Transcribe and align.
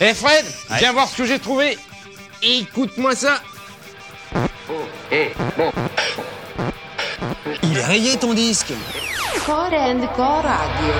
Eh 0.00 0.14
Fred, 0.14 0.44
viens 0.78 0.92
voir 0.92 1.08
ce 1.08 1.16
que 1.16 1.24
j'ai 1.24 1.40
trouvé. 1.40 1.76
Écoute-moi 2.40 3.16
ça. 3.16 3.40
Il 7.64 7.76
est 7.76 7.84
rayé 7.84 8.16
ton 8.16 8.32
disque 8.32 8.72
Core 9.44 9.72
and 9.72 10.06
Core 10.14 10.44
Radio. 10.44 10.94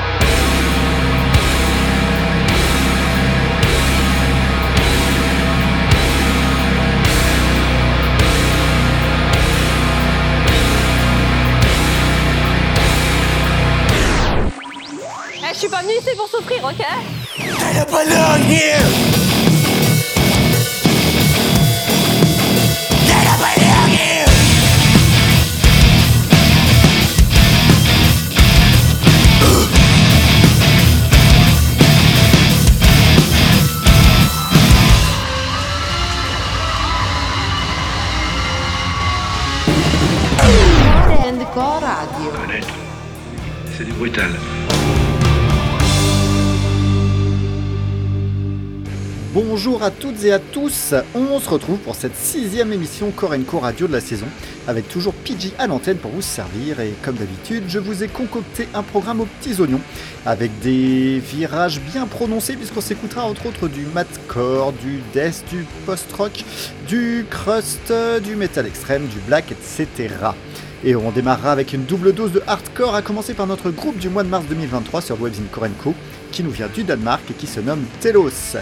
Eh, 15.40 15.54
je 15.54 15.58
suis 15.58 15.69
pas 15.69 15.83
venue 15.83 15.92
ici 15.92 16.10
pour 16.16 16.28
souffrir, 16.28 16.65
ok? 16.65 16.84
Elle 17.80 18.12
a 18.12 19.27
Bonjour 49.78 49.95
à 49.95 50.01
toutes 50.01 50.24
et 50.24 50.32
à 50.32 50.40
tous, 50.40 50.93
on 51.15 51.38
se 51.38 51.48
retrouve 51.48 51.79
pour 51.79 51.95
cette 51.95 52.16
sixième 52.16 52.73
émission 52.73 53.12
Corenco 53.12 53.60
Radio 53.60 53.87
de 53.87 53.93
la 53.93 54.01
saison, 54.01 54.26
avec 54.66 54.88
toujours 54.88 55.15
PG 55.15 55.52
à 55.57 55.68
l'antenne 55.68 55.98
pour 55.98 56.10
vous 56.10 56.20
servir, 56.20 56.80
et 56.80 56.95
comme 57.04 57.15
d'habitude, 57.15 57.62
je 57.68 57.79
vous 57.79 58.02
ai 58.02 58.09
concocté 58.09 58.66
un 58.74 58.82
programme 58.82 59.20
aux 59.20 59.26
petits 59.26 59.60
oignons, 59.60 59.80
avec 60.26 60.51
des 60.62 61.20
virages 61.20 61.80
bien 61.80 62.09
prononcés, 62.09 62.57
puisqu'on 62.57 62.80
s'écoutera 62.80 63.23
entre 63.23 63.46
autres 63.46 63.68
du 63.68 63.87
madcore, 63.95 64.72
du 64.72 65.00
death, 65.14 65.44
du 65.48 65.64
post-rock, 65.86 66.44
du 66.88 67.24
crust, 67.30 67.92
du 68.24 68.34
metal 68.34 68.66
extrême, 68.66 69.06
du 69.06 69.20
black, 69.28 69.52
etc. 69.52 70.12
Et 70.82 70.96
on 70.96 71.12
démarrera 71.12 71.52
avec 71.52 71.72
une 71.72 71.84
double 71.84 72.14
dose 72.14 72.32
de 72.32 72.42
hardcore, 72.48 72.96
à 72.96 73.02
commencer 73.02 73.32
par 73.32 73.46
notre 73.46 73.70
groupe 73.70 73.98
du 73.98 74.08
mois 74.08 74.24
de 74.24 74.28
mars 74.28 74.44
2023 74.48 75.02
sur 75.02 75.22
Webzine 75.22 75.46
Korenko, 75.52 75.94
qui 76.32 76.42
nous 76.42 76.50
vient 76.50 76.68
du 76.68 76.82
Danemark 76.82 77.22
et 77.30 77.34
qui 77.34 77.46
se 77.46 77.60
nomme 77.60 77.84
Telos. 78.00 78.56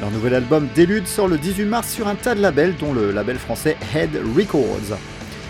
Leur 0.00 0.12
nouvel 0.12 0.34
album 0.34 0.68
Délude 0.76 1.08
sort 1.08 1.26
le 1.26 1.38
18 1.38 1.64
mars 1.64 1.92
sur 1.92 2.06
un 2.06 2.14
tas 2.14 2.36
de 2.36 2.40
labels, 2.40 2.76
dont 2.78 2.92
le 2.92 3.10
label 3.10 3.36
français 3.36 3.76
Head 3.92 4.10
Records. 4.36 4.96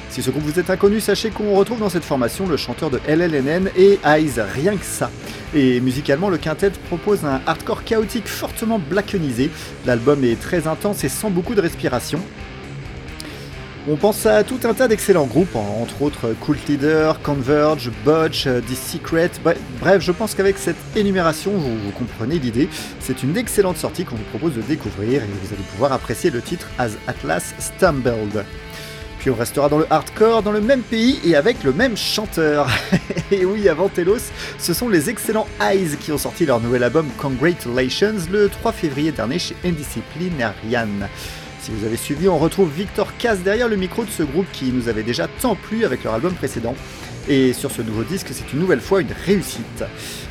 Si 0.09 0.23
ce 0.23 0.31
groupe 0.31 0.45
vous 0.45 0.59
est 0.59 0.71
inconnu, 0.71 1.01
sachez 1.01 1.29
qu'on 1.29 1.55
retrouve 1.55 1.81
dans 1.81 1.91
cette 1.91 2.05
formation 2.05 2.47
le 2.47 2.57
chanteur 2.57 2.89
de 2.89 2.99
LLNN 3.07 3.69
et 3.77 4.01
Eyes, 4.07 4.41
rien 4.55 4.75
que 4.77 4.85
ça. 4.85 5.11
Et 5.55 5.81
musicalement, 5.81 6.31
le 6.31 6.39
quintet 6.39 6.71
propose 6.89 7.27
un 7.27 7.43
hardcore 7.47 7.85
chaotique 7.85 8.27
fortement 8.27 8.79
blackenisé. 8.79 9.51
L'album 9.85 10.25
est 10.25 10.41
très 10.41 10.67
intense 10.67 11.05
et 11.05 11.11
sans 11.11 11.29
beaucoup 11.29 11.55
de 11.55 11.61
respiration. 11.61 12.21
On 13.91 13.97
pense 13.97 14.27
à 14.27 14.45
tout 14.45 14.59
un 14.65 14.75
tas 14.75 14.87
d'excellents 14.87 15.25
groupes, 15.25 15.57
entre 15.57 16.03
autres 16.03 16.35
Cult 16.45 16.69
Leader, 16.69 17.23
Converge, 17.23 17.91
Butch, 18.05 18.47
euh, 18.47 18.61
The 18.61 18.75
Secret. 18.75 19.31
Bre- 19.43 19.57
Bref, 19.81 20.03
je 20.03 20.13
pense 20.13 20.35
qu'avec 20.35 20.59
cette 20.59 20.77
énumération, 20.95 21.53
vous, 21.53 21.79
vous 21.79 21.91
comprenez 21.93 22.39
l'idée. 22.39 22.69
C'est 23.01 23.23
une 23.23 23.39
excellente 23.39 23.79
sortie 23.79 24.05
qu'on 24.05 24.17
vous 24.17 24.25
propose 24.25 24.55
de 24.57 24.61
découvrir 24.61 25.23
et 25.23 25.27
vous 25.27 25.55
allez 25.55 25.63
pouvoir 25.73 25.93
apprécier 25.93 26.29
le 26.31 26.43
titre 26.43 26.69
As 26.79 26.91
Atlas 27.07 27.55
Stumbled. 27.59 28.45
Puis 29.21 29.31
on 29.31 29.35
restera 29.35 29.71
dans 29.71 29.79
le 29.79 29.87
hardcore, 29.89 30.43
dans 30.43 30.53
le 30.53 30.61
même 30.61 30.83
pays 30.83 31.19
et 31.25 31.35
avec 31.35 31.65
le 31.65 31.73
même 31.73 31.97
chanteur. 31.97 32.69
et 33.33 33.47
oui, 33.47 33.71
avant 33.71 33.89
Telos, 33.89 34.31
ce 34.59 34.75
sont 34.75 34.91
les 34.91 35.09
excellents 35.09 35.49
Eyes 35.63 35.97
qui 35.99 36.13
ont 36.13 36.19
sorti 36.19 36.45
leur 36.45 36.61
nouvel 36.61 36.83
album 36.83 37.07
Congratulations 37.17 38.17
le 38.31 38.51
3 38.51 38.71
février 38.73 39.13
dernier 39.13 39.39
chez 39.39 39.57
Indisciplinarian. 39.65 41.09
Si 41.69 41.75
vous 41.75 41.85
avez 41.85 41.99
suivi, 41.99 42.31
on 42.31 42.39
retrouve 42.39 42.73
Victor 42.75 43.15
Cass 43.19 43.41
derrière 43.41 43.69
le 43.69 43.77
micro 43.77 44.03
de 44.03 44.09
ce 44.09 44.23
groupe 44.23 44.47
qui 44.55 44.73
nous 44.73 44.89
avait 44.89 45.03
déjà 45.03 45.29
tant 45.29 45.55
plu 45.55 45.85
avec 45.85 46.03
leur 46.03 46.15
album 46.15 46.33
précédent. 46.33 46.75
Et 47.29 47.53
sur 47.53 47.71
ce 47.71 47.83
nouveau 47.83 48.05
disque, 48.05 48.29
c'est 48.33 48.55
une 48.55 48.61
nouvelle 48.61 48.81
fois 48.81 49.03
une 49.03 49.13
réussite. 49.27 49.85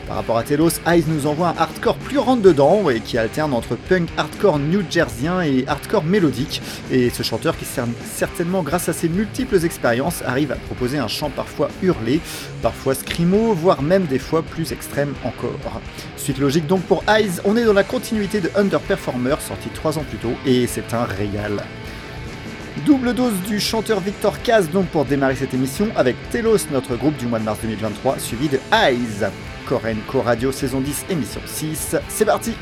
Par 0.07 0.16
rapport 0.16 0.38
à 0.38 0.44
Telos, 0.44 0.69
Eyes 0.88 1.03
nous 1.07 1.28
envoie 1.28 1.50
un 1.50 1.57
hardcore 1.57 1.97
plus 1.97 2.18
rentre 2.18 2.41
dedans 2.41 2.90
et 2.90 3.01
qui 3.01 3.18
alterne 3.18 3.53
entre 3.53 3.75
punk 3.75 4.07
hardcore 4.16 4.57
new 4.57 4.81
jerseyien 4.90 5.41
et 5.41 5.66
hardcore 5.68 6.06
mélodique. 6.06 6.62
Et 6.90 7.09
ce 7.09 7.23
chanteur 7.23 7.57
qui 7.57 7.66
cer- 7.66 7.88
certainement 8.16 8.63
grâce 8.63 8.88
à 8.88 8.94
ses 8.94 9.09
multiples 9.09 9.66
expériences 9.66 10.23
arrive 10.25 10.53
à 10.53 10.56
proposer 10.56 10.97
un 10.97 11.09
chant 11.09 11.29
parfois 11.29 11.67
hurlé, 11.84 12.22
parfois 12.62 12.96
scrimo, 12.96 13.53
voire 13.53 13.81
même 13.81 14.06
des 14.06 14.17
fois 14.17 14.44
plus 14.44 14.72
extrême 14.72 15.13
encore. 15.25 15.81
Suite 16.16 16.38
logique 16.38 16.67
donc 16.67 16.84
pour 16.84 17.03
Eyes, 17.09 17.41
on 17.44 17.57
est 17.57 17.66
dans 17.66 17.73
la 17.73 17.84
continuité 17.84 18.40
de 18.40 18.50
Underperformer 18.56 19.35
sorti 19.46 19.67
3 19.73 19.97
ans 20.00 20.06
plus 20.07 20.19
tôt 20.19 20.34
et 20.46 20.67
c'est 20.67 20.94
un 20.94 21.03
régal. 21.03 21.62
Double 22.85 23.13
dose 23.13 23.34
du 23.46 23.59
chanteur 23.59 24.00
Victor 24.00 24.41
Kaz 24.41 24.69
donc 24.69 24.85
pour 24.88 25.03
démarrer 25.03 25.35
cette 25.35 25.53
émission 25.53 25.90
avec 25.97 26.16
Telos, 26.29 26.59
notre 26.72 26.96
groupe 26.96 27.17
du 27.17 27.25
mois 27.25 27.40
de 27.40 27.44
mars 27.44 27.59
2023, 27.62 28.19
suivi 28.19 28.47
de 28.47 28.59
Eyes. 28.72 29.25
Korenko 29.67 30.22
Radio 30.22 30.51
saison 30.53 30.79
10 30.79 31.05
émission 31.09 31.41
6, 31.45 31.97
c'est 32.07 32.25
parti 32.25 32.53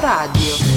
and 0.00 0.71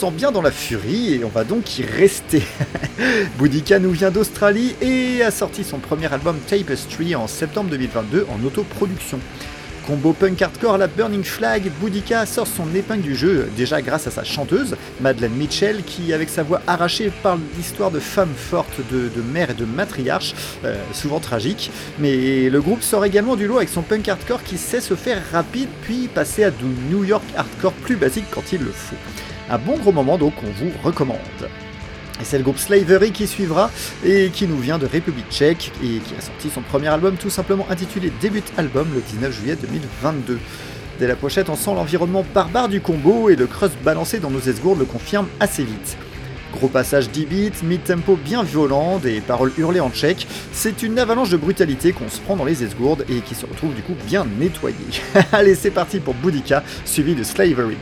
sent 0.00 0.12
bien 0.12 0.32
dans 0.32 0.40
la 0.40 0.50
furie 0.50 1.12
et 1.12 1.24
on 1.24 1.28
va 1.28 1.44
donc 1.44 1.78
y 1.78 1.82
rester. 1.82 2.42
Boudica 3.38 3.78
nous 3.78 3.90
vient 3.90 4.10
d'Australie 4.10 4.74
et 4.80 5.22
a 5.22 5.30
sorti 5.30 5.62
son 5.62 5.78
premier 5.78 6.10
album 6.10 6.38
Tapestry 6.48 7.14
en 7.14 7.26
septembre 7.26 7.68
2022 7.68 8.26
en 8.30 8.42
autoproduction. 8.46 9.20
Combo 9.86 10.14
punk 10.14 10.40
hardcore 10.40 10.78
la 10.78 10.86
Burning 10.86 11.22
Flag, 11.22 11.70
Boudica 11.82 12.24
sort 12.24 12.46
son 12.46 12.74
épingle 12.74 13.02
du 13.02 13.14
jeu, 13.14 13.50
déjà 13.58 13.82
grâce 13.82 14.06
à 14.06 14.10
sa 14.10 14.24
chanteuse, 14.24 14.74
Madeleine 15.02 15.34
Mitchell, 15.34 15.82
qui, 15.82 16.14
avec 16.14 16.30
sa 16.30 16.44
voix 16.44 16.62
arrachée, 16.66 17.12
parle 17.22 17.40
d'histoires 17.54 17.90
de 17.90 18.00
femmes 18.00 18.32
fortes, 18.34 18.80
de, 18.90 19.10
de 19.14 19.20
mères 19.20 19.50
et 19.50 19.54
de 19.54 19.66
matriarches, 19.66 20.34
euh, 20.64 20.76
souvent 20.94 21.20
tragiques. 21.20 21.70
Mais 21.98 22.48
le 22.48 22.60
groupe 22.62 22.82
sort 22.82 23.04
également 23.04 23.36
du 23.36 23.46
lot 23.46 23.58
avec 23.58 23.68
son 23.68 23.82
punk 23.82 24.08
hardcore 24.08 24.44
qui 24.44 24.56
sait 24.56 24.80
se 24.80 24.94
faire 24.94 25.20
rapide, 25.30 25.68
puis 25.82 26.08
passer 26.08 26.44
à 26.44 26.50
du 26.50 26.64
New 26.90 27.04
York 27.04 27.24
hardcore 27.36 27.74
plus 27.74 27.96
basique 27.96 28.24
quand 28.30 28.50
il 28.52 28.60
le 28.60 28.72
faut. 28.72 28.96
Un 29.50 29.58
bon 29.58 29.76
gros 29.76 29.90
moment 29.90 30.16
donc 30.16 30.36
qu'on 30.36 30.46
vous 30.46 30.70
recommande. 30.84 31.18
Et 32.20 32.24
c'est 32.24 32.38
le 32.38 32.44
groupe 32.44 32.58
Slavery 32.58 33.10
qui 33.10 33.26
suivra 33.26 33.70
et 34.04 34.30
qui 34.32 34.46
nous 34.46 34.58
vient 34.58 34.78
de 34.78 34.86
République 34.86 35.28
tchèque 35.30 35.72
et 35.82 35.98
qui 35.98 36.14
a 36.16 36.20
sorti 36.20 36.50
son 36.50 36.60
premier 36.60 36.88
album 36.88 37.16
tout 37.16 37.30
simplement 37.30 37.66
intitulé 37.68 38.12
Début 38.20 38.44
Album 38.56 38.88
le 38.94 39.00
19 39.00 39.32
juillet 39.32 39.56
2022. 39.60 40.38
Dès 41.00 41.08
la 41.08 41.16
pochette, 41.16 41.48
on 41.48 41.56
sent 41.56 41.74
l'environnement 41.74 42.24
barbare 42.32 42.68
du 42.68 42.80
combo 42.80 43.28
et 43.28 43.36
le 43.36 43.46
crust 43.46 43.74
balancé 43.82 44.20
dans 44.20 44.30
nos 44.30 44.40
esgourdes 44.40 44.78
le 44.78 44.84
confirme 44.84 45.26
assez 45.40 45.64
vite. 45.64 45.96
Gros 46.52 46.68
passage 46.68 47.10
10 47.10 47.26
bits, 47.26 47.52
mid-tempo 47.64 48.16
bien 48.16 48.42
violent, 48.42 48.98
des 48.98 49.20
paroles 49.20 49.52
hurlées 49.56 49.80
en 49.80 49.90
tchèque, 49.90 50.26
c'est 50.52 50.82
une 50.82 50.98
avalanche 50.98 51.30
de 51.30 51.36
brutalité 51.36 51.92
qu'on 51.92 52.08
se 52.08 52.20
prend 52.20 52.36
dans 52.36 52.44
les 52.44 52.62
esgourdes 52.62 53.04
et 53.08 53.20
qui 53.20 53.34
se 53.34 53.46
retrouve 53.46 53.74
du 53.74 53.82
coup 53.82 53.94
bien 54.06 54.26
nettoyée. 54.38 54.76
Allez, 55.32 55.54
c'est 55.54 55.70
parti 55.70 55.98
pour 56.00 56.14
Boudica, 56.14 56.62
suivi 56.84 57.14
de 57.14 57.22
Slavery. 57.22 57.78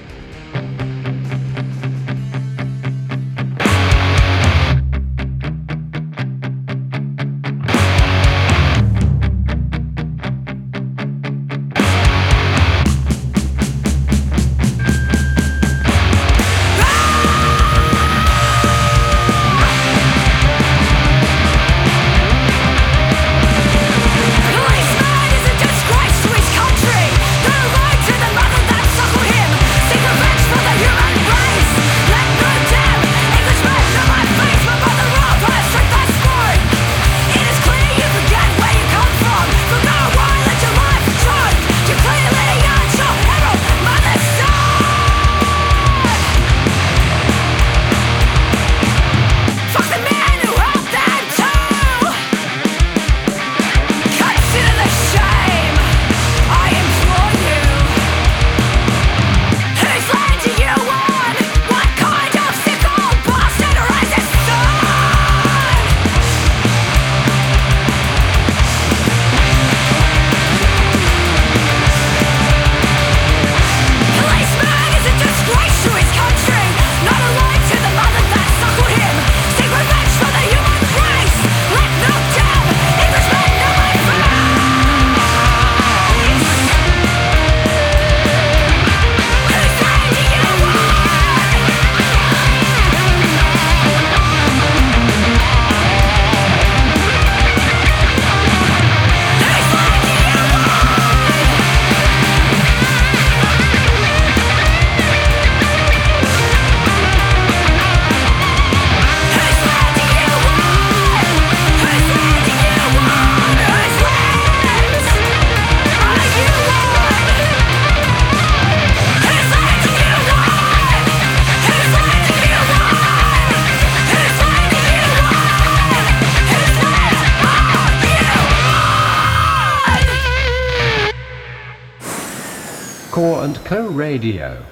Radio. 134.09 134.68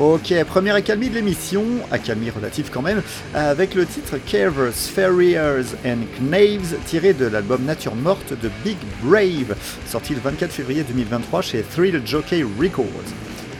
Ok, 0.00 0.32
première 0.44 0.74
accalmie 0.74 1.08
de 1.08 1.14
l'émission, 1.14 1.64
accalmie 1.90 2.30
relative 2.30 2.70
quand 2.72 2.82
même, 2.82 3.02
avec 3.34 3.74
le 3.74 3.86
titre 3.86 4.18
Cavers, 4.18 4.72
Farriers 4.72 5.74
and 5.86 6.02
Knaves, 6.20 6.76
tiré 6.86 7.14
de 7.14 7.24
l'album 7.26 7.64
Nature 7.64 7.94
Morte 7.94 8.32
de 8.40 8.50
Big 8.64 8.76
Brave, 9.02 9.56
sorti 9.86 10.14
le 10.14 10.20
24 10.20 10.52
février 10.52 10.82
2023 10.82 11.42
chez 11.42 11.62
Thrill 11.62 12.02
Jockey 12.04 12.44
Records. 12.60 12.86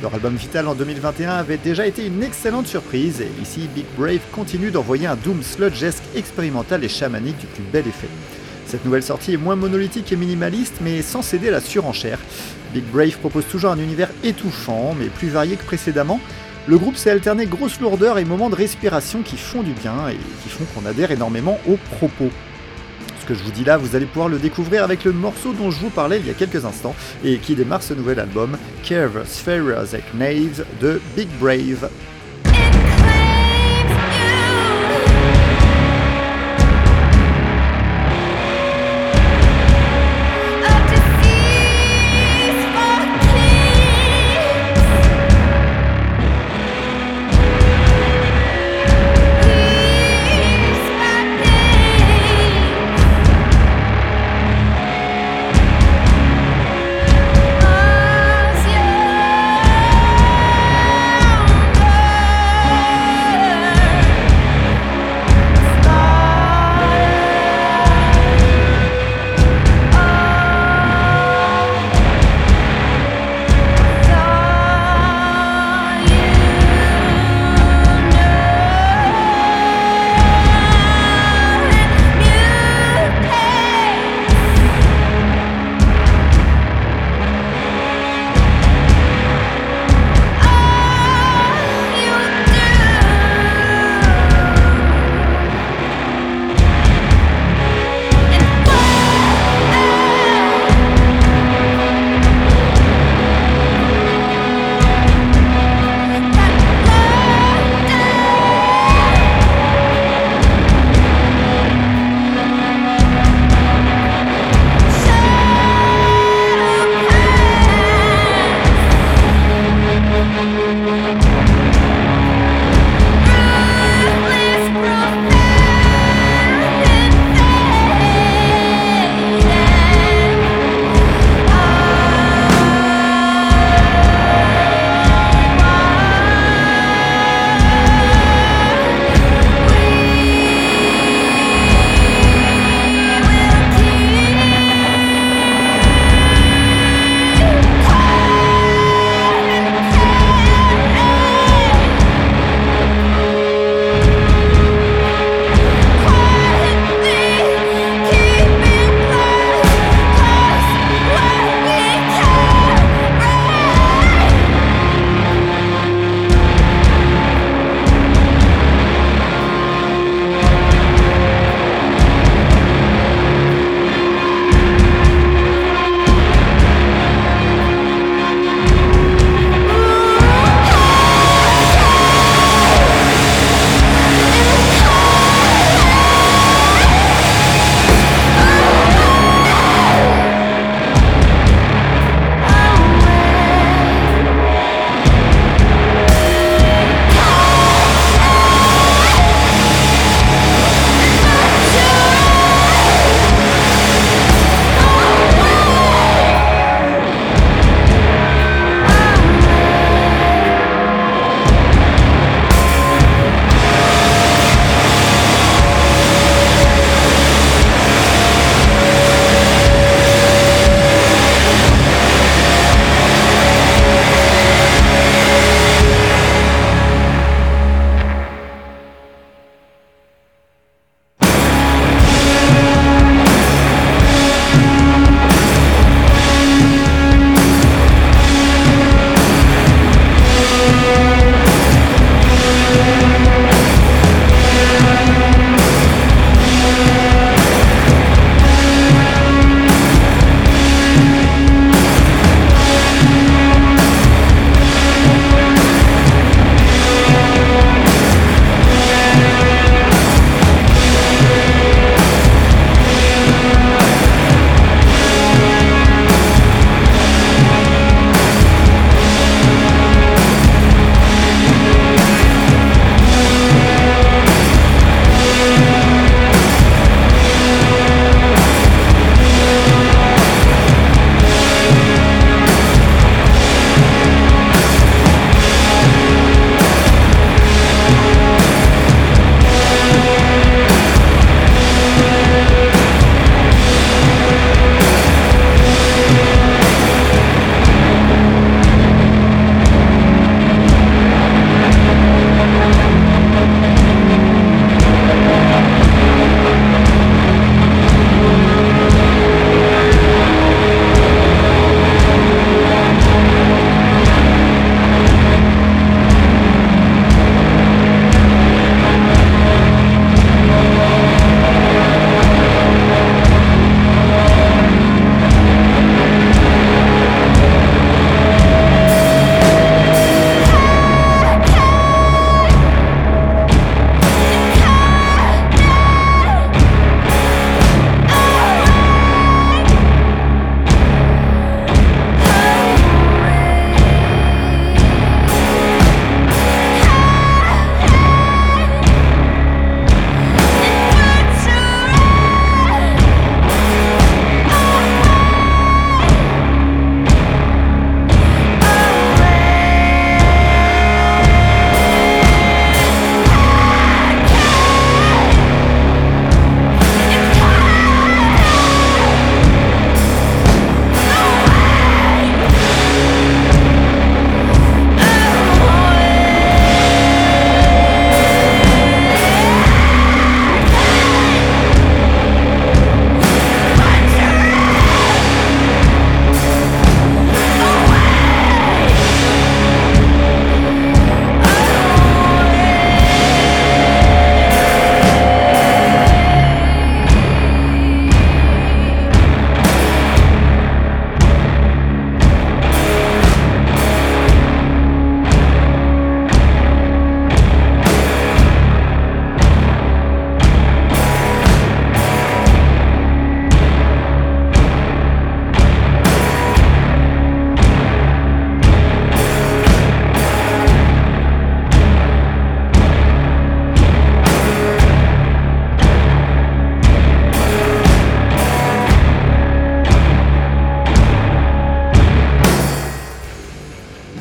Leur 0.01 0.15
album 0.15 0.37
Vital 0.37 0.69
en 0.69 0.77
2021 0.77 1.33
avait 1.33 1.57
déjà 1.57 1.85
été 1.85 2.07
une 2.07 2.23
excellente 2.23 2.69
surprise, 2.69 3.21
et 3.21 3.43
ici 3.43 3.69
Big 3.75 3.85
Brave 3.97 4.21
continue 4.31 4.71
d'envoyer 4.71 5.09
un 5.09 5.17
doom 5.17 5.43
sludgesque 5.43 6.05
expérimental 6.15 6.85
et 6.85 6.89
chamanique 6.89 7.39
du 7.39 7.47
plus 7.47 7.65
bel 7.65 7.85
effet. 7.85 8.07
Cette 8.67 8.85
nouvelle 8.85 9.03
sortie 9.03 9.33
est 9.33 9.39
moins 9.39 9.57
monolithique 9.57 10.13
et 10.13 10.17
minimaliste, 10.17 10.77
mais 10.83 11.03
sans 11.03 11.23
céder 11.23 11.49
à 11.49 11.53
la 11.53 11.61
surenchère. 11.61 12.21
Big 12.73 12.85
Brave 12.85 13.19
propose 13.19 13.47
toujours 13.47 13.73
un 13.73 13.79
univers 13.79 14.11
étouffant, 14.23 14.95
mais 14.97 15.07
plus 15.07 15.31
varié 15.31 15.57
que 15.57 15.65
précédemment. 15.65 16.21
Le 16.69 16.79
groupe 16.79 16.97
s'est 16.97 17.11
alterné 17.11 17.47
grosse 17.47 17.81
lourdeur 17.81 18.19
et 18.19 18.25
moments 18.25 18.51
de 18.51 18.55
respiration 18.55 19.23
qui 19.23 19.37
font 19.37 19.65
du 19.65 19.73
bien 19.73 20.11
et 20.11 20.19
qui 20.45 20.49
font 20.49 20.65
qu'on 20.75 20.87
adhère 20.87 21.11
énormément 21.11 21.59
aux 21.67 21.79
propos. 21.97 22.31
Que 23.29 23.35
je 23.35 23.43
vous 23.43 23.51
dis 23.51 23.63
là, 23.63 23.77
vous 23.77 23.95
allez 23.95 24.07
pouvoir 24.07 24.31
le 24.31 24.39
découvrir 24.39 24.83
avec 24.83 25.05
le 25.05 25.13
morceau 25.13 25.53
dont 25.53 25.71
je 25.71 25.79
vous 25.81 25.91
parlais 25.91 26.19
il 26.19 26.27
y 26.27 26.31
a 26.31 26.33
quelques 26.33 26.65
instants 26.65 26.97
et 27.23 27.37
qui 27.37 27.55
démarre 27.55 27.83
ce 27.83 27.93
nouvel 27.93 28.21
album, 28.21 28.57
Curve, 28.83 29.23
Spheres 29.27 29.95
and 29.95 30.17
Knaves 30.17 30.65
de 30.81 30.99
Big 31.15 31.29
Brave. 31.39 31.91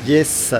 Yes. 0.08 0.54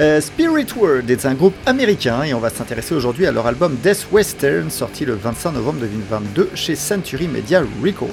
Euh, 0.00 0.20
Spirit 0.20 0.66
World 0.76 1.08
est 1.08 1.24
un 1.24 1.34
groupe 1.34 1.54
américain 1.66 2.24
et 2.24 2.34
on 2.34 2.40
va 2.40 2.50
s'intéresser 2.50 2.96
aujourd'hui 2.96 3.26
à 3.26 3.30
leur 3.30 3.46
album 3.46 3.76
Death 3.80 4.08
Western 4.10 4.70
sorti 4.70 5.04
le 5.04 5.14
25 5.14 5.52
novembre 5.52 5.78
2022 5.82 6.50
chez 6.56 6.74
Century 6.74 7.28
Media 7.28 7.62
Records. 7.80 8.08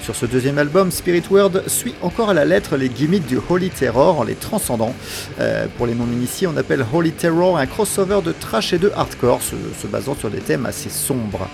Sur 0.00 0.14
ce 0.14 0.24
deuxième 0.26 0.58
album, 0.58 0.92
Spirit 0.92 1.24
World 1.28 1.64
suit 1.66 1.96
encore 2.02 2.30
à 2.30 2.34
la 2.34 2.44
lettre 2.44 2.76
les 2.76 2.88
gimmicks 2.88 3.26
du 3.26 3.38
Holy 3.50 3.70
Terror 3.70 4.20
en 4.20 4.22
les 4.22 4.36
transcendant. 4.36 4.94
Euh, 5.40 5.66
pour 5.76 5.88
les 5.88 5.94
non-initiés, 5.94 6.46
on 6.46 6.56
appelle 6.56 6.86
Holy 6.92 7.10
Terror 7.10 7.58
un 7.58 7.66
crossover 7.66 8.20
de 8.24 8.30
trash 8.30 8.72
et 8.72 8.78
de 8.78 8.92
hardcore, 8.94 9.42
se, 9.42 9.56
se 9.80 9.88
basant 9.88 10.14
sur 10.14 10.30
des 10.30 10.38
thèmes 10.38 10.66
assez 10.66 10.88
sombres. 10.88 11.48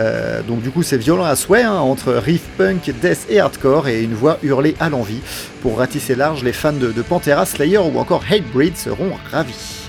Euh, 0.00 0.42
donc 0.42 0.62
du 0.62 0.70
coup 0.70 0.82
c'est 0.82 0.96
violent 0.96 1.24
à 1.24 1.36
souhait, 1.36 1.62
hein, 1.62 1.74
entre 1.74 2.12
riff 2.14 2.42
punk, 2.56 2.90
death 3.00 3.26
et 3.28 3.38
hardcore, 3.38 3.88
et 3.88 4.02
une 4.02 4.14
voix 4.14 4.38
hurlée 4.42 4.74
à 4.80 4.88
l'envie. 4.88 5.20
Pour 5.62 5.78
ratisser 5.78 6.14
large, 6.14 6.42
les 6.42 6.52
fans 6.52 6.72
de, 6.72 6.90
de 6.90 7.02
Pantera, 7.02 7.44
Slayer 7.44 7.78
ou 7.78 7.98
encore 7.98 8.22
Hatebreed 8.28 8.76
seront 8.76 9.12
ravis. 9.30 9.79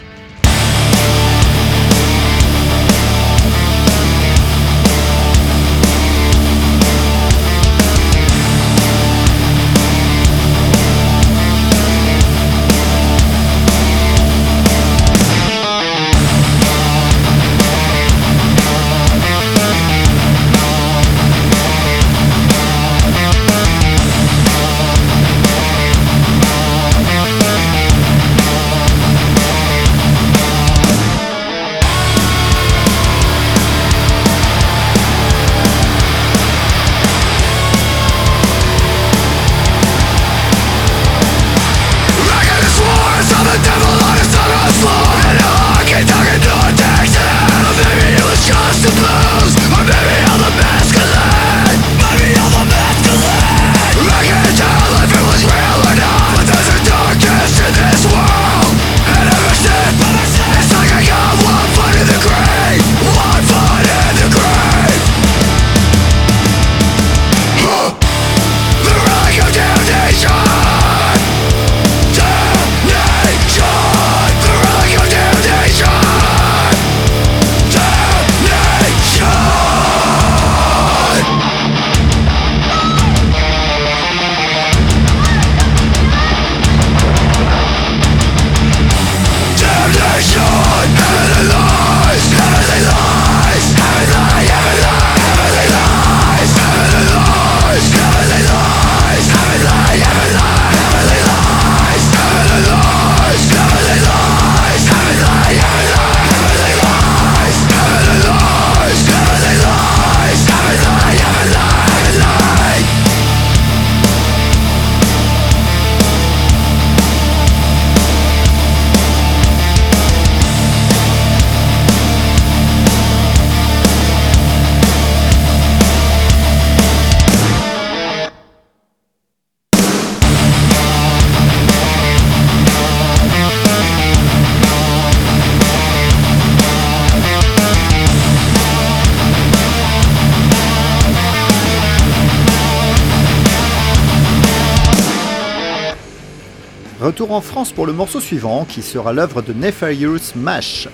Pour 147.70 147.86
le 147.86 147.94
morceau 147.94 148.20
suivant, 148.20 148.66
qui 148.66 148.82
sera 148.82 149.14
l'œuvre 149.14 149.44
de 149.44 149.54
Nefarious 149.54 150.34
Mash. 150.36 150.88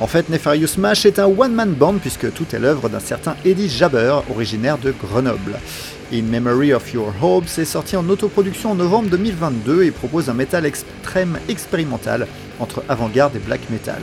En 0.00 0.06
fait, 0.06 0.28
Nefarious 0.28 0.76
Mash 0.76 1.06
est 1.06 1.18
un 1.18 1.24
one-man 1.24 1.72
band 1.72 1.94
puisque 1.94 2.30
tout 2.34 2.44
est 2.52 2.58
l'œuvre 2.58 2.90
d'un 2.90 3.00
certain 3.00 3.36
Eddie 3.46 3.70
Jabber, 3.70 4.16
originaire 4.28 4.76
de 4.76 4.92
Grenoble. 4.92 5.58
In 6.12 6.22
Memory 6.24 6.74
of 6.74 6.92
Your 6.92 7.14
Hopes 7.22 7.56
est 7.56 7.64
sorti 7.64 7.96
en 7.96 8.06
autoproduction 8.10 8.72
en 8.72 8.74
novembre 8.74 9.08
2022 9.08 9.84
et 9.84 9.90
propose 9.90 10.28
un 10.28 10.34
métal 10.34 10.66
extrême 10.66 11.38
expérimental 11.48 12.26
entre 12.58 12.84
avant-garde 12.90 13.34
et 13.36 13.40
black 13.40 13.70
metal. 13.70 14.02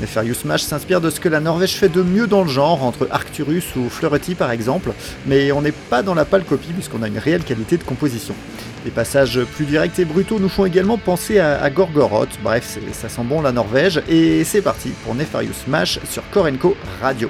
Nefarious 0.00 0.44
Mash 0.44 0.62
s'inspire 0.62 1.00
de 1.00 1.10
ce 1.10 1.20
que 1.20 1.28
la 1.28 1.40
Norvège 1.40 1.74
fait 1.74 1.88
de 1.88 2.02
mieux 2.02 2.26
dans 2.26 2.42
le 2.42 2.48
genre, 2.48 2.82
entre 2.82 3.06
Arcturus 3.12 3.76
ou 3.76 3.88
Fleuretti 3.88 4.34
par 4.34 4.50
exemple, 4.50 4.92
mais 5.26 5.52
on 5.52 5.62
n'est 5.62 5.72
pas 5.72 6.02
dans 6.02 6.14
la 6.14 6.24
pâle 6.24 6.44
copie 6.44 6.72
puisqu'on 6.72 7.02
a 7.02 7.08
une 7.08 7.18
réelle 7.18 7.44
qualité 7.44 7.76
de 7.76 7.84
composition. 7.84 8.34
Les 8.84 8.90
passages 8.90 9.40
plus 9.56 9.64
directs 9.64 9.98
et 9.98 10.04
brutaux 10.04 10.38
nous 10.38 10.48
font 10.48 10.64
également 10.64 10.98
penser 10.98 11.38
à, 11.38 11.68
Gorgoroth, 11.70 12.38
bref, 12.42 12.78
ça 12.92 13.08
sent 13.08 13.22
bon 13.24 13.40
la 13.40 13.52
Norvège, 13.52 14.02
et 14.08 14.44
c'est 14.44 14.62
parti 14.62 14.90
pour 15.04 15.14
Nefarious 15.14 15.66
Mash 15.66 15.98
sur 16.08 16.22
Korenko 16.30 16.76
Radio. 17.00 17.28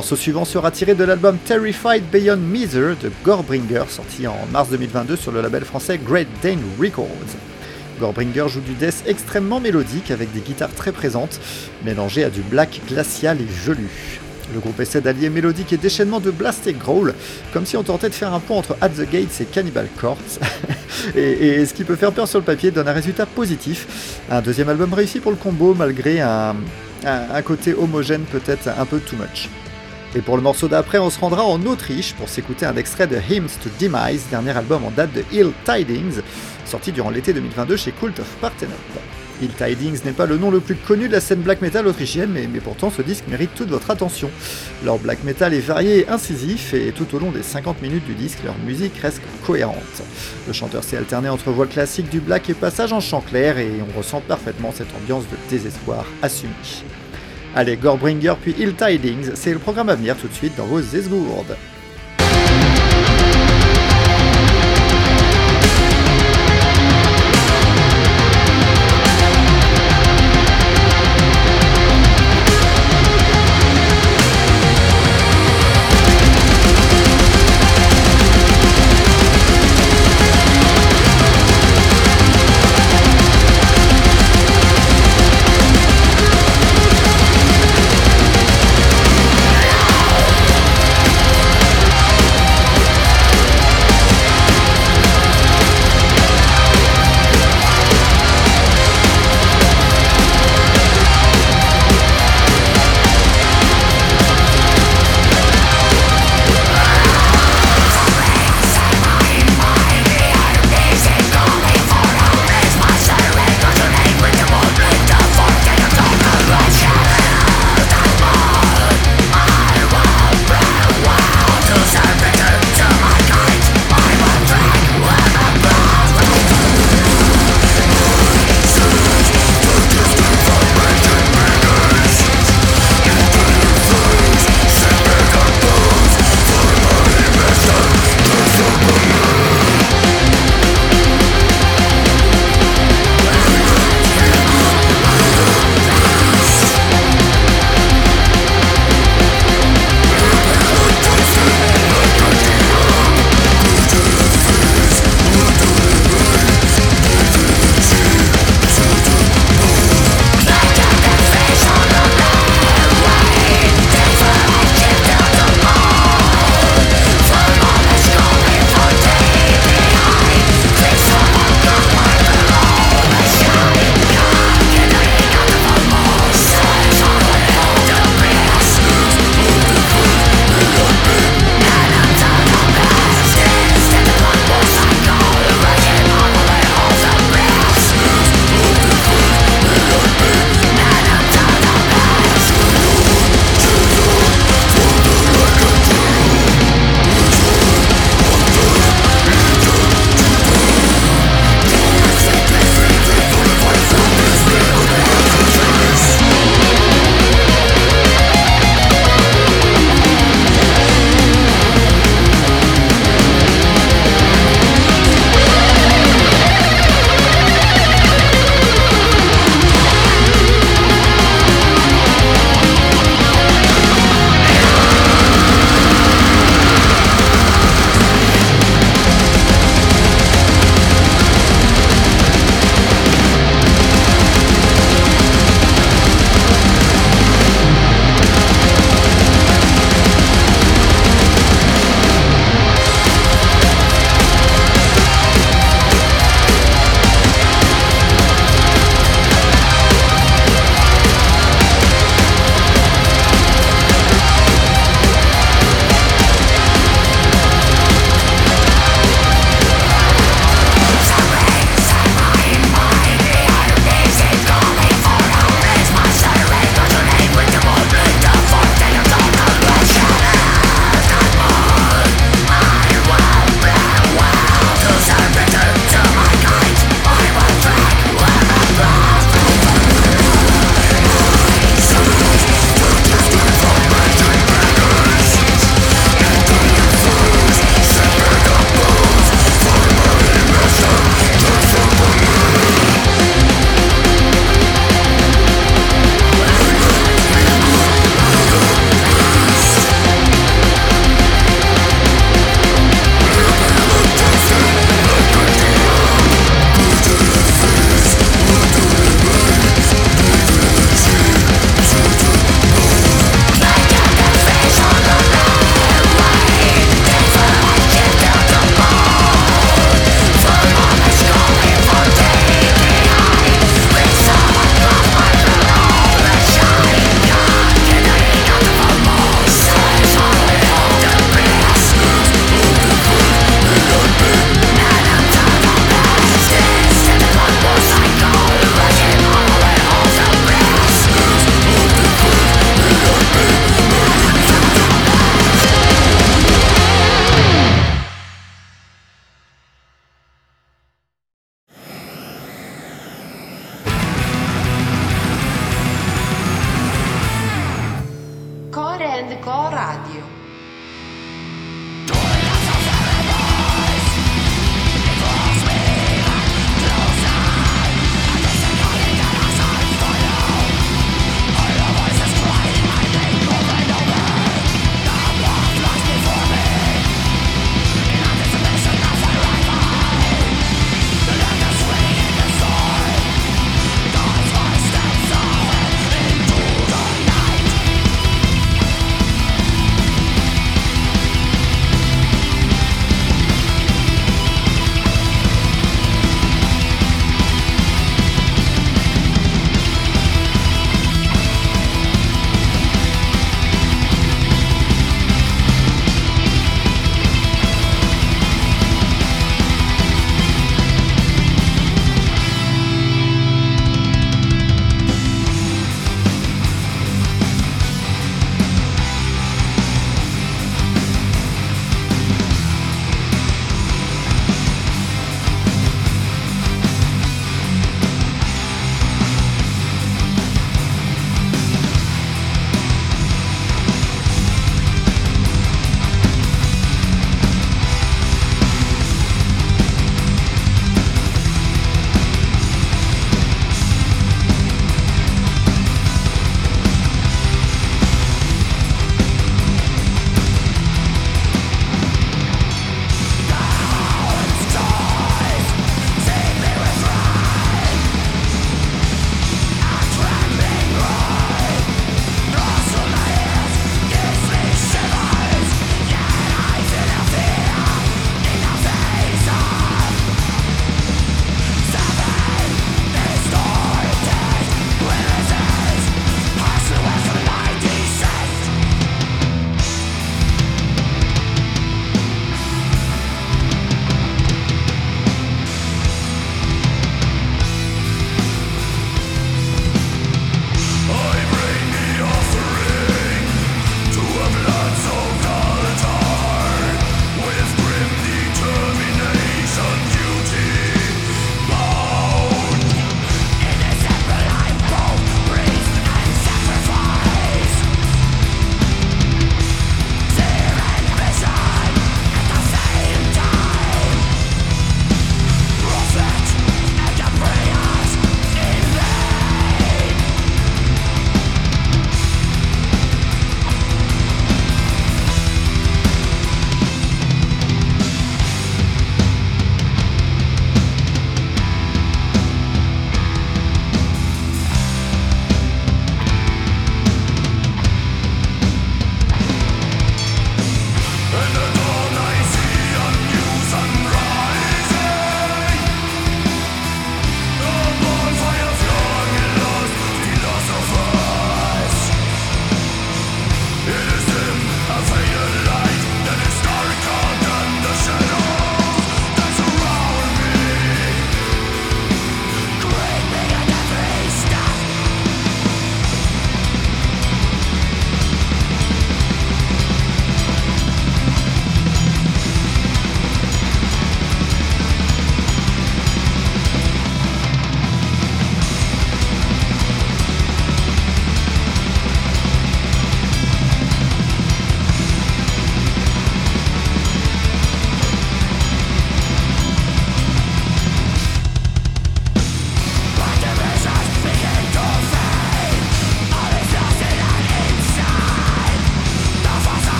Morceau 0.00 0.16
suivant 0.16 0.46
sera 0.46 0.70
tiré 0.70 0.94
de 0.94 1.04
l'album 1.04 1.36
Terrified 1.44 2.02
Beyond 2.10 2.38
Measure 2.38 2.96
de 3.02 3.12
Gorebringer, 3.22 3.82
sorti 3.90 4.26
en 4.26 4.34
mars 4.50 4.70
2022 4.70 5.14
sur 5.14 5.30
le 5.30 5.42
label 5.42 5.62
français 5.62 5.98
Great 6.02 6.26
Dane 6.42 6.62
Records. 6.80 7.06
Gorebringer 8.00 8.46
joue 8.48 8.60
du 8.62 8.72
death 8.72 9.02
extrêmement 9.06 9.60
mélodique 9.60 10.10
avec 10.10 10.32
des 10.32 10.40
guitares 10.40 10.72
très 10.74 10.90
présentes, 10.92 11.38
mélangées 11.84 12.24
à 12.24 12.30
du 12.30 12.40
black 12.40 12.80
glacial 12.88 13.42
et 13.42 13.46
gelu. 13.66 13.90
Le 14.54 14.60
groupe 14.60 14.80
essaie 14.80 15.02
d'allier 15.02 15.28
mélodique 15.28 15.70
et 15.74 15.76
déchaînement 15.76 16.18
de 16.18 16.30
blast 16.30 16.66
et 16.66 16.72
growl, 16.72 17.12
comme 17.52 17.66
si 17.66 17.76
on 17.76 17.82
tentait 17.82 18.08
de 18.08 18.14
faire 18.14 18.32
un 18.32 18.40
pont 18.40 18.56
entre 18.56 18.78
At 18.80 18.88
the 18.88 19.00
Gates 19.06 19.38
et 19.42 19.44
Cannibal 19.44 19.86
Corpse. 20.00 20.40
et, 21.14 21.66
ce 21.66 21.74
qui 21.74 21.84
peut 21.84 21.96
faire 21.96 22.12
peur 22.12 22.26
sur 22.26 22.38
le 22.38 22.44
papier 22.46 22.70
donne 22.70 22.88
un 22.88 22.94
résultat 22.94 23.26
positif. 23.26 24.18
Un 24.30 24.40
deuxième 24.40 24.70
album 24.70 24.94
réussi 24.94 25.20
pour 25.20 25.30
le 25.30 25.36
combo, 25.36 25.74
malgré 25.74 26.22
un- 26.22 26.56
un 27.04 27.42
côté 27.42 27.74
homogène 27.74 28.22
peut-être 28.22 28.66
un 28.68 28.86
peu 28.86 28.98
too 28.98 29.16
much. 29.16 29.50
Et 30.16 30.22
pour 30.22 30.36
le 30.36 30.42
morceau 30.42 30.66
d'après, 30.66 30.98
on 30.98 31.08
se 31.08 31.20
rendra 31.20 31.44
en 31.44 31.64
Autriche 31.66 32.14
pour 32.14 32.28
s'écouter 32.28 32.66
un 32.66 32.76
extrait 32.76 33.06
de 33.06 33.16
Hymns 33.16 33.58
to 33.62 33.70
Demise, 33.80 34.26
dernier 34.28 34.56
album 34.56 34.84
en 34.84 34.90
date 34.90 35.12
de 35.12 35.22
Ill 35.32 35.52
Tidings, 35.64 36.20
sorti 36.66 36.90
durant 36.90 37.10
l'été 37.10 37.32
2022 37.32 37.76
chez 37.76 37.92
Cult 37.92 38.18
of 38.18 38.26
Parthenope. 38.40 38.74
Ill 39.40 39.50
Tidings 39.50 40.04
n'est 40.04 40.12
pas 40.12 40.26
le 40.26 40.36
nom 40.36 40.50
le 40.50 40.58
plus 40.58 40.74
connu 40.74 41.06
de 41.06 41.12
la 41.12 41.20
scène 41.20 41.42
black 41.42 41.62
metal 41.62 41.86
autrichienne, 41.86 42.30
mais, 42.32 42.48
mais 42.52 42.58
pourtant 42.58 42.90
ce 42.90 43.02
disque 43.02 43.24
mérite 43.28 43.54
toute 43.54 43.68
votre 43.68 43.88
attention. 43.90 44.30
Leur 44.84 44.98
black 44.98 45.22
metal 45.22 45.54
est 45.54 45.60
varié 45.60 46.00
et 46.00 46.08
incisif, 46.08 46.74
et 46.74 46.90
tout 46.90 47.14
au 47.14 47.20
long 47.20 47.30
des 47.30 47.44
50 47.44 47.80
minutes 47.80 48.04
du 48.04 48.14
disque, 48.14 48.40
leur 48.44 48.58
musique 48.58 48.98
reste 48.98 49.22
cohérente. 49.46 50.02
Le 50.48 50.52
chanteur 50.52 50.82
s'est 50.82 50.96
alterné 50.96 51.28
entre 51.28 51.52
voix 51.52 51.68
classique 51.68 52.10
du 52.10 52.18
black 52.18 52.50
et 52.50 52.54
passage 52.54 52.92
en 52.92 53.00
chant 53.00 53.20
clair, 53.20 53.58
et 53.58 53.70
on 53.88 53.96
ressent 53.96 54.20
parfaitement 54.26 54.72
cette 54.76 54.92
ambiance 55.00 55.24
de 55.24 55.36
désespoir 55.48 56.04
assumée. 56.20 56.50
Allez, 57.54 57.76
Gorebringer 57.76 58.34
puis 58.40 58.54
Ill 58.58 58.74
Tidings, 58.74 59.32
c'est 59.34 59.52
le 59.52 59.58
programme 59.58 59.88
à 59.88 59.96
venir 59.96 60.16
tout 60.16 60.28
de 60.28 60.32
suite 60.32 60.56
dans 60.56 60.66
vos 60.66 60.80
esgourdes. 60.80 61.56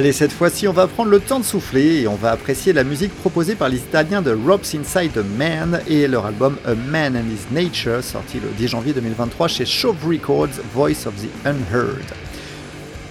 Allez, 0.00 0.14
cette 0.14 0.32
fois-ci, 0.32 0.66
on 0.66 0.72
va 0.72 0.86
prendre 0.86 1.10
le 1.10 1.20
temps 1.20 1.40
de 1.40 1.44
souffler 1.44 2.00
et 2.00 2.08
on 2.08 2.14
va 2.14 2.30
apprécier 2.30 2.72
la 2.72 2.84
musique 2.84 3.14
proposée 3.16 3.54
par 3.54 3.68
les 3.68 3.76
Italiens 3.76 4.22
de 4.22 4.32
Rob's 4.32 4.74
Inside 4.74 5.12
the 5.12 5.38
Man 5.38 5.82
et 5.86 6.08
leur 6.08 6.24
album 6.24 6.56
A 6.64 6.74
Man 6.74 7.18
and 7.18 7.30
His 7.30 7.52
Nature, 7.52 8.02
sorti 8.02 8.40
le 8.40 8.48
10 8.56 8.68
janvier 8.68 8.94
2023 8.94 9.48
chez 9.48 9.66
Shove 9.66 9.98
Records, 10.08 10.58
Voice 10.72 11.06
of 11.06 11.12
the 11.16 11.28
Unheard. 11.44 12.06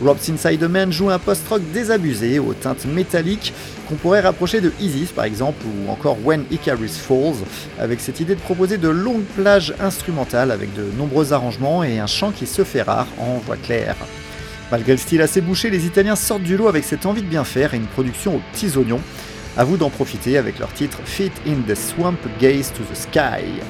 Rob's 0.02 0.30
Inside 0.30 0.62
the 0.62 0.64
Man 0.64 0.92
joue 0.92 1.12
un 1.12 1.20
post-rock 1.20 1.62
désabusé 1.72 2.40
aux 2.40 2.56
teintes 2.56 2.86
métalliques 2.86 3.54
qu'on 3.88 3.94
pourrait 3.94 4.22
rapprocher 4.22 4.60
de 4.60 4.74
Isis 4.82 5.12
par 5.12 5.26
exemple 5.26 5.64
ou 5.68 5.92
encore 5.92 6.18
When 6.24 6.46
Icarus 6.50 6.98
Falls, 6.98 7.46
avec 7.78 8.00
cette 8.00 8.20
idée 8.20 8.34
de 8.34 8.42
proposer 8.42 8.80
de 8.80 8.90
longues 8.90 9.26
plages 9.36 9.76
instrumentales 9.80 10.50
avec 10.50 10.74
de 10.74 10.86
nombreux 10.98 11.34
arrangements 11.34 11.84
et 11.84 12.00
un 12.00 12.08
chant 12.08 12.32
qui 12.32 12.48
se 12.48 12.64
fait 12.64 12.82
rare 12.82 13.06
en 13.20 13.38
voix 13.46 13.58
claire. 13.58 13.96
Malgré 14.72 14.92
le 14.92 15.00
style 15.00 15.22
assez 15.22 15.42
bouché, 15.42 15.72
les 15.72 15.86
Italiens 15.88 16.16
sortent 16.16 16.44
du 16.44 16.56
lot 16.56 16.68
avec 16.68 16.84
cette 16.84 17.08
envie 17.08 17.24
de 17.24 17.28
bien 17.28 17.44
faire 17.44 17.74
et 17.74 17.78
une 17.78 17.88
production 17.88 18.36
aux 18.36 18.42
petits 18.52 18.78
oignons. 18.78 19.02
À 19.58 19.64
vous 19.64 19.78
d'en 19.78 19.90
profiter 19.90 20.38
avec 20.38 20.60
leur 20.60 20.72
titre 20.74 21.00
Fit 21.06 21.32
in 21.48 21.56
the 21.68 21.76
Swamp 21.76 22.18
Gaze 22.40 22.72
to 22.72 22.84
the 22.84 22.96
Sky. 22.96 23.62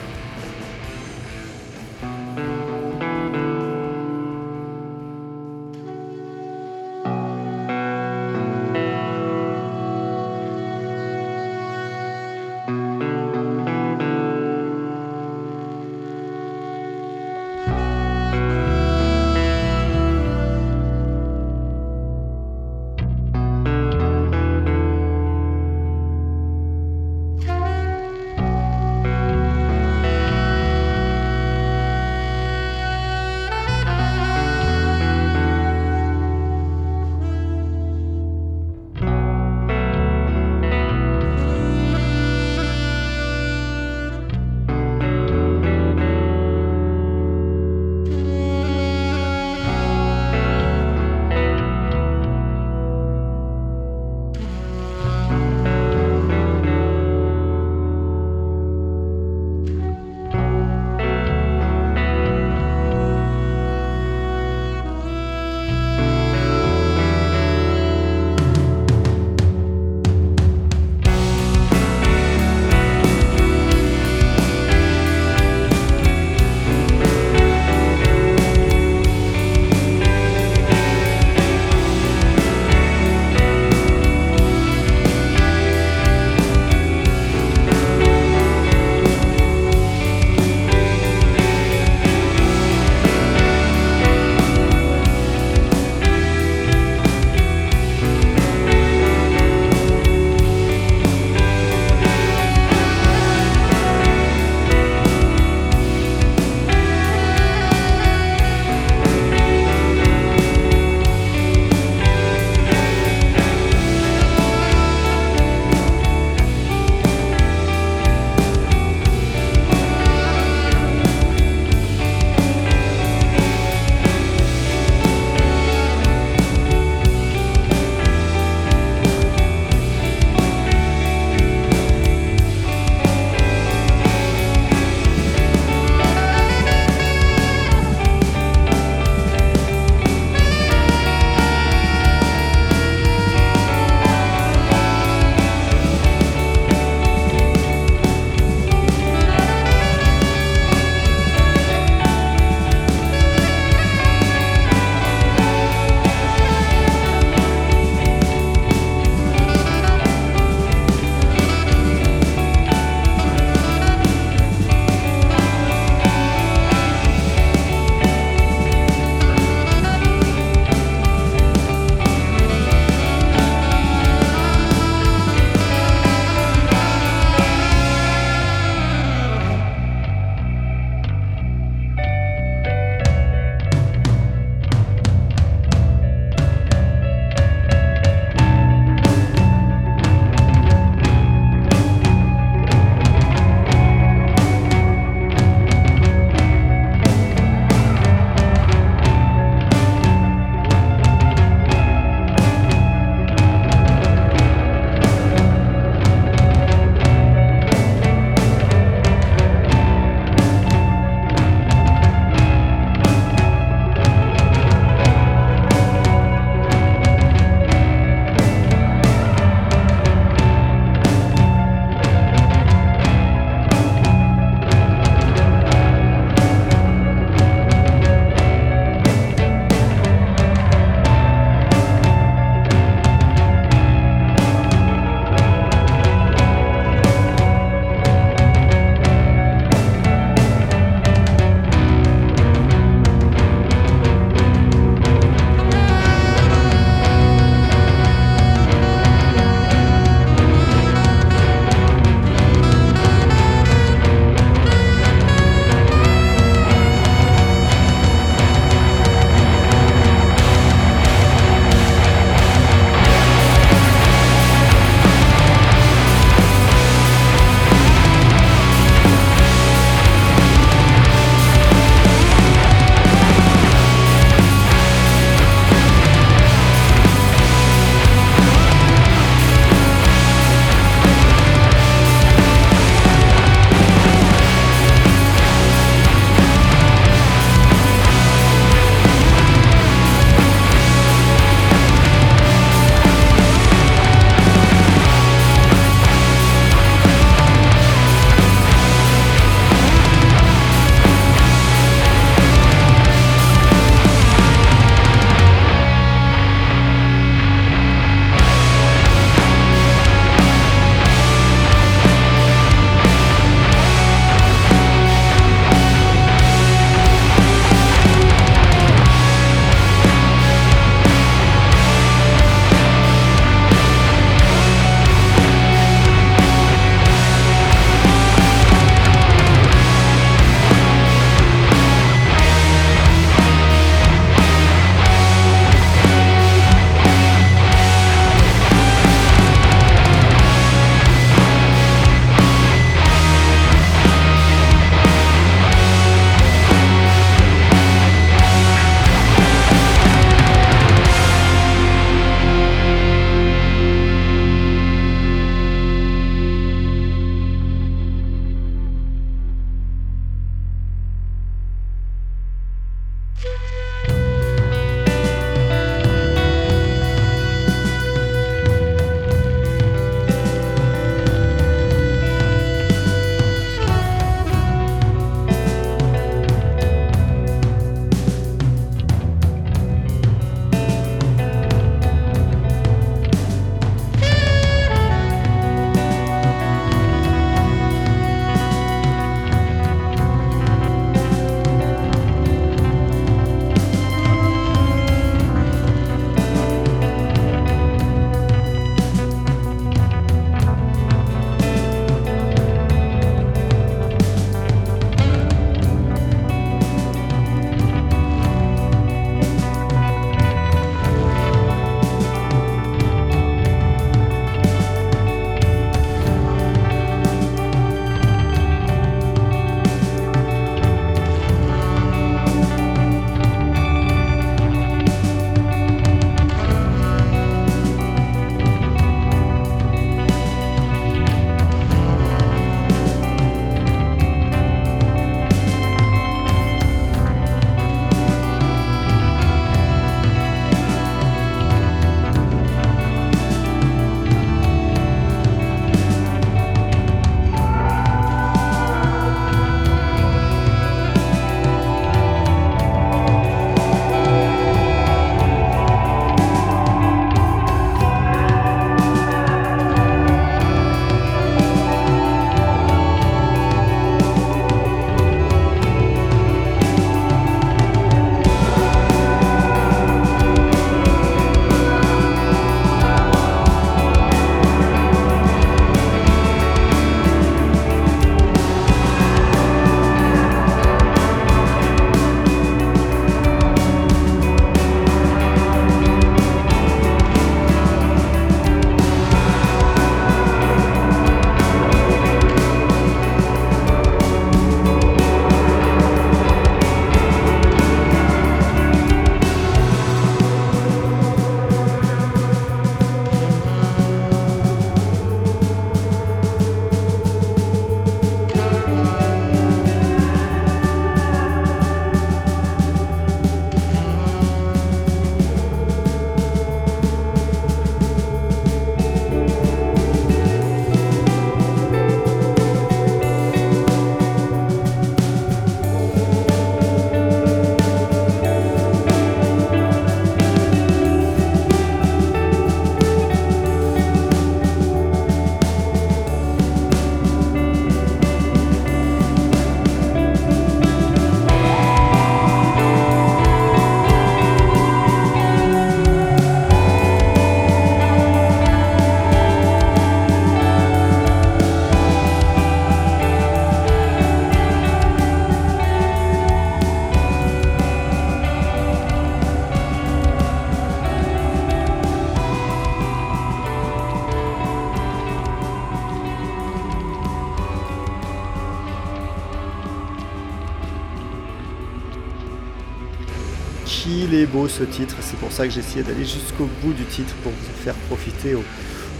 Titre, 574.86 575.16
c'est 575.22 575.38
pour 575.38 575.52
ça 575.52 575.68
que 575.68 575.74
j'ai 575.74 576.04
d'aller 576.04 576.26
jusqu'au 576.26 576.70
bout 576.82 576.94
du 576.94 577.06
titre 577.06 577.34
pour 577.44 577.52
vous 577.52 577.84
faire 577.84 577.96
profiter 578.08 578.56
au, 578.56 578.64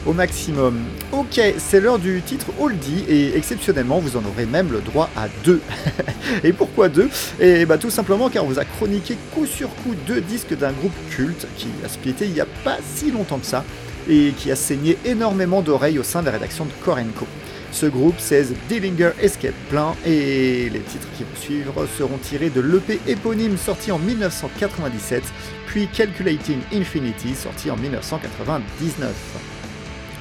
au 0.06 0.14
maximum. 0.14 0.78
Ok, 1.12 1.42
c'est 1.58 1.80
l'heure 1.80 2.00
du 2.00 2.22
titre 2.22 2.48
oldie 2.60 3.04
et 3.08 3.36
exceptionnellement 3.38 4.00
vous 4.00 4.18
en 4.18 4.24
aurez 4.26 4.46
même 4.46 4.72
le 4.72 4.80
droit 4.80 5.10
à 5.16 5.28
deux. 5.44 5.62
et 6.44 6.54
pourquoi 6.54 6.90
deux? 6.90 7.10
Et 7.40 7.66
bah 7.66 7.78
tout 7.78 7.90
simplement 7.90 8.30
car 8.30 8.44
on 8.46 8.48
vous 8.48 8.60
a 8.60 8.66
chroniqué 8.66 9.18
coup 9.34 9.46
sur 9.46 9.70
coup 9.70 9.96
deux 10.08 10.22
disques 10.22 10.58
d'un 10.58 10.72
groupe 10.72 10.94
culte 11.10 11.48
qui 11.58 11.68
a 11.86 11.90
splitté 11.90 12.26
il 12.26 12.34
n'y 12.34 12.42
a 12.42 12.48
pas 12.64 12.78
si 12.96 13.12
longtemps 13.12 13.40
que 13.40 13.46
ça 13.46 13.64
et 14.10 14.34
qui 14.38 14.52
a 14.52 14.56
saigné 14.56 14.98
énormément 15.06 15.62
d'oreilles 15.62 16.00
au 16.00 16.04
sein 16.04 16.22
de 16.22 16.28
la 16.28 16.32
rédaction 16.34 16.66
de 16.66 16.72
Korenko. 16.84 17.28
Ce 17.72 17.86
groupe, 17.86 18.16
c'est 18.18 18.44
The 18.44 18.56
Dillinger 18.68 19.12
Escape 19.22 19.54
Plan 19.70 19.96
et 20.06 20.70
les 20.70 20.80
titres 20.80 21.08
qui 21.16 21.24
vont 21.24 21.36
suivre 21.36 21.88
seront 21.98 22.18
tirés 22.18 22.50
de 22.50 22.62
l'EP 22.62 23.00
éponyme 23.08 23.58
sorti 23.58 23.92
en 23.92 24.00
1997, 24.00 25.24
puis 25.68 25.88
Calculating 25.88 26.60
Infinity 26.74 27.36
sorti 27.36 27.70
en 27.70 27.78
1999. 27.78 29.14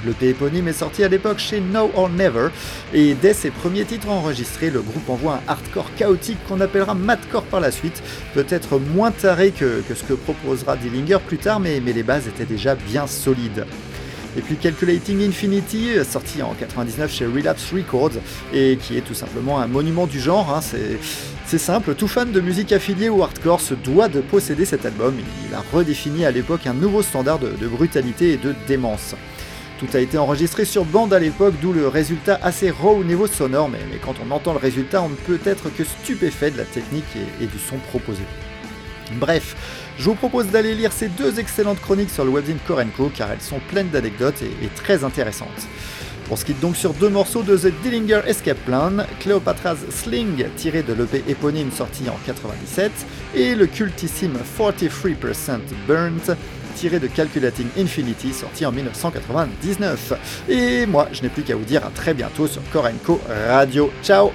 L'EP 0.07 0.29
éponyme 0.29 0.69
est 0.69 0.73
sorti 0.73 1.03
à 1.03 1.09
l'époque 1.09 1.39
chez 1.39 1.61
Now 1.61 1.91
or 1.97 2.11
Never, 2.11 2.51
et 2.95 3.15
dès 3.15 3.35
ses 3.35 3.51
premiers 3.51 3.85
titres 3.85 4.09
enregistrés, 4.09 4.71
le 4.71 4.81
groupe 4.81 5.09
envoie 5.09 5.35
un 5.35 5.51
hardcore 5.51 5.93
chaotique 5.97 6.39
qu'on 6.47 6.61
appellera 6.61 6.95
madcore 6.95 7.45
par 7.45 7.61
la 7.61 7.73
suite, 7.73 8.03
peut-être 8.35 8.79
moins 8.79 9.11
taré 9.11 9.51
que, 9.51 9.83
ce 9.93 10.05
que 10.05 10.13
proposera 10.13 10.77
Dillinger 10.77 11.19
plus 11.27 11.39
tard, 11.39 11.59
mais 11.61 11.81
les 11.81 12.03
bases 12.03 12.29
étaient 12.29 12.45
déjà 12.45 12.77
bien 12.77 13.07
solides. 13.07 13.65
Et 14.39 14.41
puis 14.41 14.55
Calculating 14.55 15.27
Infinity, 15.29 15.89
sorti 16.09 16.43
en 16.43 16.55
99 16.55 17.13
chez 17.13 17.27
Relapse 17.27 17.73
Records, 17.73 18.13
et 18.55 18.79
qui 18.81 18.97
est 18.97 19.01
tout 19.01 19.15
simplement 19.15 19.59
un 19.59 19.67
monument 19.67 20.07
du 20.07 20.21
genre. 20.21 20.55
hein, 20.55 20.61
c'est- 20.61 21.59
simple, 21.59 21.95
tout 21.95 22.07
fan 22.07 22.31
de 22.31 22.41
musique 22.41 22.71
affiliée 22.73 23.09
au 23.09 23.23
hardcore 23.23 23.61
se 23.61 23.75
doit 23.75 24.07
de 24.09 24.21
posséder 24.21 24.65
cet 24.65 24.87
album. 24.87 25.15
Il 25.49 25.55
a 25.55 25.65
redéfini 25.73 26.25
à 26.25 26.31
l'époque 26.31 26.67
un 26.69 26.75
nouveau 26.75 27.03
standard 27.03 27.41
de, 27.41 27.67
brutalité 27.67 28.35
et 28.35 28.37
de 28.37 28.55
démence. 28.69 29.17
Tout 29.81 29.89
a 29.95 29.99
été 29.99 30.19
enregistré 30.19 30.65
sur 30.65 30.85
bande 30.85 31.13
à 31.13 31.19
l'époque, 31.19 31.55
d'où 31.61 31.73
le 31.73 31.89
résultat 31.89 32.39
assez 32.43 32.71
raw 32.71 32.97
au 32.97 33.03
niveau 33.05 33.27
sonore, 33.27 33.69
mais, 33.69 33.79
quand 34.05 34.15
on 34.25 34.31
entend 34.31 34.53
le 34.53 34.59
résultat, 34.59 35.03
on 35.03 35.09
ne 35.09 35.15
peut 35.15 35.41
être 35.47 35.75
que 35.75 35.83
stupéfait 35.83 36.51
de 36.53 36.59
la 36.59 36.65
technique 36.65 37.05
et 37.41 37.47
du 37.47 37.59
son 37.59 37.77
proposé. 37.89 38.23
Bref, 39.19 39.57
je 39.99 40.05
vous 40.05 40.15
propose 40.15 40.47
d'aller 40.47 40.75
lire 40.75 40.93
ces 40.93 41.09
deux 41.09 41.41
excellentes 41.41 41.81
chroniques 41.81 42.11
sur 42.11 42.25
le 42.25 42.31
webzine 42.31 42.59
Korenko 42.67 43.11
car 43.15 43.31
elles 43.33 43.41
sont 43.41 43.61
pleines 43.69 43.89
d'anecdotes 43.89 44.43
et, 44.43 44.69
très 44.77 45.03
intéressantes. 45.05 45.67
On 46.31 46.37
se 46.37 46.45
quitte 46.45 46.61
donc 46.61 46.77
sur 46.77 46.93
deux 46.93 47.09
morceaux 47.09 47.43
de 47.43 47.57
The 47.57 47.73
Dillinger 47.83 48.21
Escape 48.27 48.59
Plan, 48.59 48.93
Cleopatra's 49.21 49.79
Sling 49.91 50.45
tiré 50.57 50.83
de 50.83 50.93
l'EP 50.93 51.25
éponyme 51.27 51.73
sorti 51.73 52.09
en 52.09 52.17
97 52.27 52.93
et 53.35 53.55
le 53.55 53.67
cultissime 53.67 54.37
43% 54.59 55.59
Burnt 55.87 56.37
tiré 56.77 57.01
de 57.01 57.09
Calculating 57.09 57.67
Infinity 57.77 58.33
sorti 58.33 58.65
en 58.67 58.73
1999. 58.73 60.13
Et 60.49 60.87
moi, 60.87 61.09
je 61.13 61.23
n'ai 61.23 61.29
plus 61.29 61.43
qu'à 61.43 61.57
vous 61.57 61.65
dire 61.65 61.85
à 61.85 61.91
très 61.91 62.15
bientôt 62.15 62.47
sur 62.47 62.63
Korenko 62.71 63.21
Radio. 63.49 63.91
Ciao 64.05 64.31